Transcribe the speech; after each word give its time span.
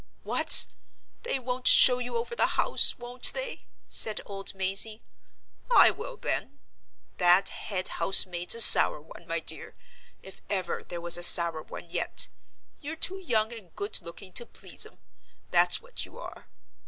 "What, 0.23 0.65
they 1.21 1.37
won't 1.37 1.67
show 1.67 1.99
you 1.99 2.17
over 2.17 2.35
the 2.35 2.47
house—won't 2.57 3.33
they?" 3.33 3.67
said 3.87 4.19
old 4.25 4.55
Mazey. 4.55 5.03
"I 5.69 5.91
will, 5.91 6.17
then! 6.17 6.57
That 7.17 7.49
head 7.49 7.87
house 7.87 8.25
maid's 8.25 8.55
a 8.55 8.61
sour 8.61 8.99
one, 8.99 9.27
my 9.27 9.39
dear—if 9.39 10.41
ever 10.49 10.83
there 10.83 11.01
was 11.01 11.17
a 11.17 11.23
sour 11.23 11.61
one 11.61 11.89
yet. 11.89 12.29
You're 12.79 12.95
too 12.95 13.19
young 13.19 13.53
and 13.53 13.75
good 13.75 14.01
looking 14.01 14.33
to 14.33 14.45
please 14.47 14.87
'em—that's 14.87 15.81
what 15.83 16.03
you 16.03 16.17
are." 16.17 16.47